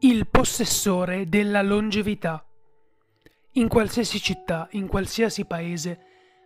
[0.00, 2.44] Il possessore della longevità.
[3.52, 6.00] In qualsiasi città, in qualsiasi paese,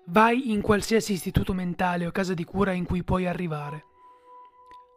[0.07, 3.87] vai in qualsiasi istituto mentale o casa di cura in cui puoi arrivare.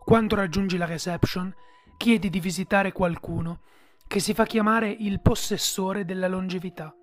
[0.05, 1.51] Quando raggiungi la reception,
[1.97, 3.61] chiedi di visitare qualcuno
[4.05, 6.95] che si fa chiamare il possessore della longevità.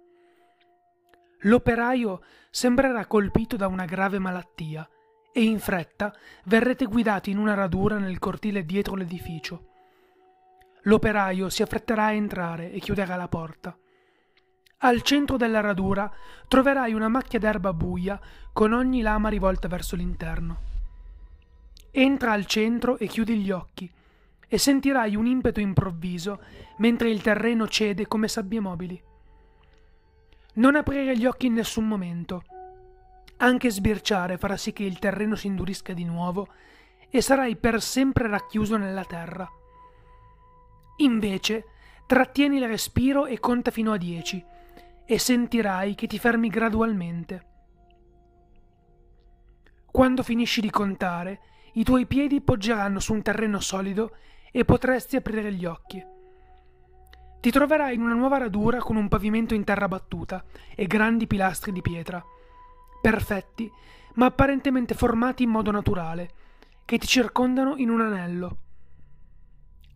[1.41, 4.89] L'operaio sembrerà colpito da una grave malattia
[5.33, 6.15] e in fretta
[6.45, 9.65] verrete guidati in una radura nel cortile dietro l'edificio.
[10.83, 13.77] L'operaio si affretterà a entrare e chiuderà la porta.
[14.83, 16.11] Al centro della radura
[16.49, 18.19] troverai una macchia d'erba buia
[18.53, 20.69] con ogni lama rivolta verso l'interno.
[21.91, 23.91] Entra al centro e chiudi gli occhi
[24.49, 26.43] e sentirai un impeto improvviso
[26.79, 29.01] mentre il terreno cede come sabbie mobili.
[30.55, 32.45] Non aprire gli occhi in nessun momento.
[33.37, 36.49] Anche sbirciare farà sì che il terreno si indurisca di nuovo
[37.11, 39.49] e sarai per sempre racchiuso nella terra.
[41.01, 41.65] Invece,
[42.07, 44.45] trattieni il respiro e conta fino a dieci
[45.05, 47.47] e sentirai che ti fermi gradualmente.
[49.91, 51.41] Quando finisci di contare,
[51.75, 54.17] i tuoi piedi poggeranno su un terreno solido
[54.53, 56.05] e potresti aprire gli occhi.
[57.41, 61.73] Ti troverai in una nuova radura con un pavimento in terra battuta e grandi pilastri
[61.73, 62.23] di pietra,
[63.01, 63.71] perfetti,
[64.15, 66.31] ma apparentemente formati in modo naturale,
[66.85, 68.59] che ti circondano in un anello.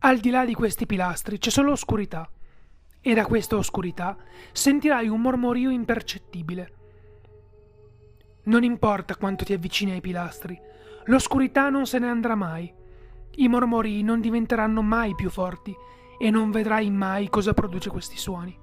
[0.07, 2.29] Al di là di questi pilastri c'è solo oscurità,
[3.01, 4.15] e da questa oscurità
[4.53, 6.73] sentirai un mormorio impercettibile.
[8.45, 10.61] Non importa quanto ti avvicini ai pilastri,
[11.05, 12.71] l'oscurità non se ne andrà mai.
[13.37, 15.75] I mormorii non diventeranno mai più forti
[16.19, 18.55] e non vedrai mai cosa produce questi suoni.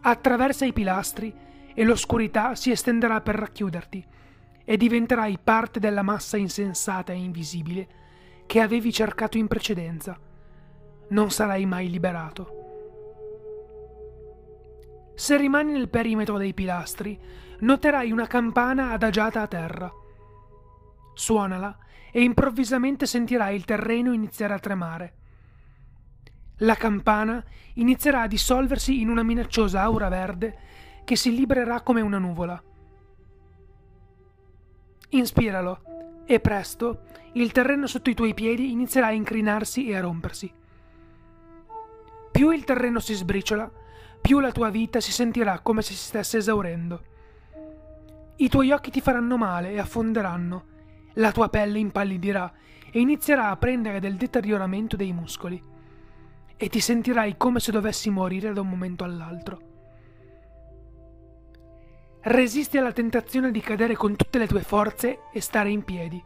[0.00, 1.32] Attraversa i pilastri
[1.72, 4.04] e l'oscurità si estenderà per racchiuderti
[4.64, 8.02] e diventerai parte della massa insensata e invisibile
[8.46, 10.18] che avevi cercato in precedenza.
[11.08, 12.62] Non sarai mai liberato.
[15.14, 17.18] Se rimani nel perimetro dei pilastri,
[17.60, 19.92] noterai una campana adagiata a terra.
[21.14, 21.78] Suonala
[22.10, 25.14] e improvvisamente sentirai il terreno iniziare a tremare.
[26.58, 30.58] La campana inizierà a dissolversi in una minacciosa aura verde
[31.04, 32.62] che si libererà come una nuvola.
[35.10, 35.80] Inspiralo
[36.26, 37.02] e presto
[37.32, 40.52] il terreno sotto i tuoi piedi inizierà a incrinarsi e a rompersi.
[42.30, 43.70] Più il terreno si sbriciola,
[44.20, 47.02] più la tua vita si sentirà come se si stesse esaurendo.
[48.36, 50.64] I tuoi occhi ti faranno male e affonderanno,
[51.14, 52.52] la tua pelle impallidirà
[52.90, 55.62] e inizierà a prendere del deterioramento dei muscoli.
[56.56, 59.73] E ti sentirai come se dovessi morire da un momento all'altro.
[62.26, 66.22] Resisti alla tentazione di cadere con tutte le tue forze e stare in piedi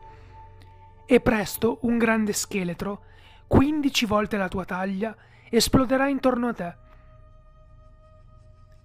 [1.05, 3.03] e presto un grande scheletro,
[3.49, 5.13] quindici volte la tua taglia,
[5.51, 6.77] esploderà intorno a te.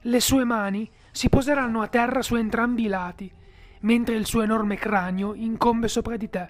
[0.01, 3.31] Le sue mani si poseranno a terra su entrambi i lati,
[3.81, 6.49] mentre il suo enorme cranio incombe sopra di te,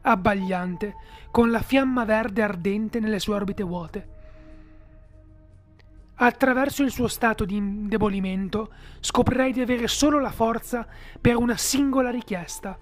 [0.00, 0.94] abbagliante,
[1.30, 4.16] con la fiamma verde ardente nelle sue orbite vuote.
[6.20, 10.84] Attraverso il suo stato di indebolimento scoprirai di avere solo la forza
[11.20, 12.76] per una singola richiesta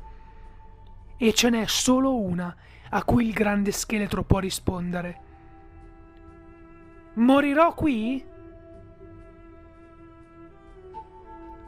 [1.18, 2.54] e ce n'è solo una
[2.88, 5.20] a cui il grande scheletro può rispondere.
[7.14, 8.24] Morirò qui?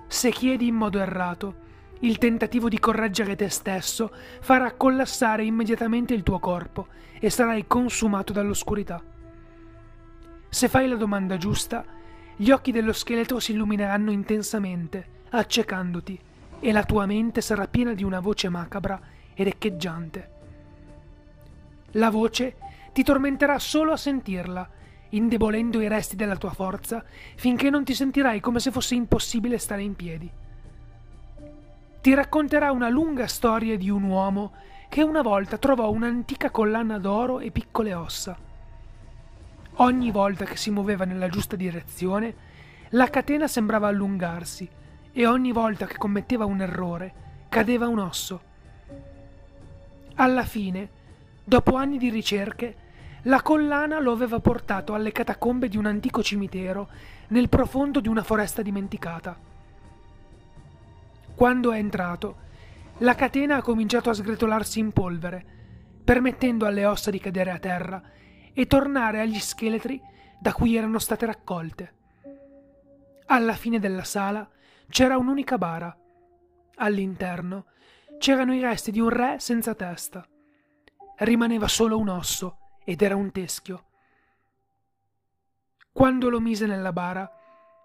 [0.06, 1.66] Se chiedi in modo errato,
[2.00, 6.86] il tentativo di correggere te stesso farà collassare immediatamente il tuo corpo
[7.20, 9.16] e sarai consumato dall'oscurità.
[10.48, 11.84] Se fai la domanda giusta,
[12.36, 16.18] gli occhi dello scheletro si illumineranno intensamente, accecandoti,
[16.60, 19.00] e la tua mente sarà piena di una voce macabra
[19.34, 20.30] ed echeggiante.
[21.92, 22.56] La voce
[22.92, 24.68] ti tormenterà solo a sentirla,
[25.10, 27.04] indebolendo i resti della tua forza
[27.36, 30.30] finché non ti sentirai come se fosse impossibile stare in piedi.
[32.00, 34.52] Ti racconterà una lunga storia di un uomo
[34.88, 38.47] che una volta trovò un'antica collana d'oro e piccole ossa.
[39.80, 42.34] Ogni volta che si muoveva nella giusta direzione,
[42.90, 44.68] la catena sembrava allungarsi
[45.12, 47.12] e ogni volta che commetteva un errore,
[47.48, 48.40] cadeva un osso.
[50.16, 50.88] Alla fine,
[51.44, 52.86] dopo anni di ricerche,
[53.22, 56.88] la collana lo aveva portato alle catacombe di un antico cimitero
[57.28, 59.38] nel profondo di una foresta dimenticata.
[61.36, 62.36] Quando è entrato,
[62.98, 65.44] la catena ha cominciato a sgretolarsi in polvere,
[66.02, 68.02] permettendo alle ossa di cadere a terra
[68.58, 70.02] e tornare agli scheletri
[70.36, 71.94] da cui erano state raccolte.
[73.26, 74.50] Alla fine della sala
[74.88, 75.96] c'era un'unica bara.
[76.78, 77.66] All'interno
[78.18, 80.26] c'erano i resti di un re senza testa.
[81.18, 83.84] Rimaneva solo un osso ed era un teschio.
[85.92, 87.30] Quando lo mise nella bara,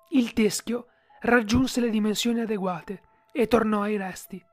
[0.09, 0.87] il teschio
[1.21, 4.43] raggiunse le dimensioni adeguate e tornò ai resti.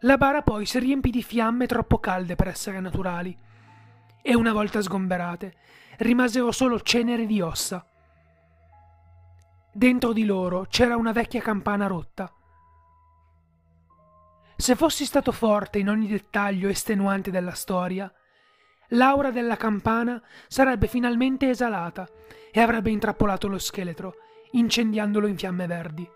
[0.00, 3.38] La bara poi si riempì di fiamme troppo calde per essere naturali,
[4.22, 5.54] e una volta sgomberate
[5.98, 7.84] rimasero solo ceneri di ossa.
[9.72, 12.32] Dentro di loro c'era una vecchia campana rotta.
[14.56, 18.12] Se fossi stato forte in ogni dettaglio estenuante della storia,
[18.88, 22.08] l'aura della campana sarebbe finalmente esalata
[22.50, 24.14] e avrebbe intrappolato lo scheletro,
[24.52, 26.08] incendiandolo in fiamme verdi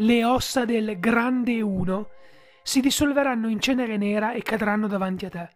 [0.00, 2.10] le ossa del grande uno
[2.62, 5.55] si dissolveranno in cenere nera e cadranno davanti a te.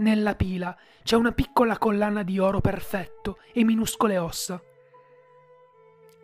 [0.00, 4.60] Nella pila c'è una piccola collana di oro perfetto e minuscole ossa.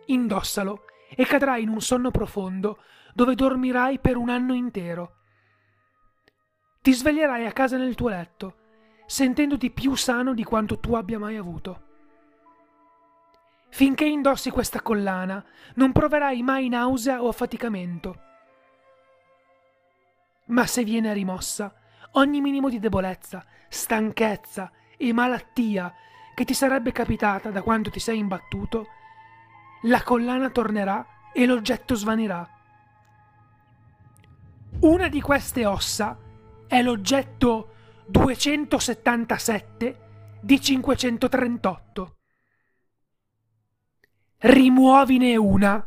[0.07, 0.85] Indossalo
[1.15, 2.81] e cadrai in un sonno profondo
[3.13, 5.17] dove dormirai per un anno intero.
[6.81, 8.55] Ti sveglierai a casa nel tuo letto,
[9.05, 11.83] sentendoti più sano di quanto tu abbia mai avuto.
[13.69, 15.43] Finché indossi questa collana,
[15.75, 18.21] non proverai mai nausea o affaticamento.
[20.45, 21.75] Ma se viene rimossa,
[22.11, 25.93] ogni minimo di debolezza, stanchezza e malattia
[26.33, 28.87] che ti sarebbe capitata da quando ti sei imbattuto,
[29.83, 32.47] la collana tornerà e l'oggetto svanirà.
[34.79, 36.17] Una di queste ossa
[36.67, 37.73] è l'oggetto
[38.05, 39.99] 277
[40.41, 42.17] di 538
[44.39, 45.85] rimuovine una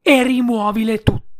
[0.00, 1.31] e rimuovile tutte.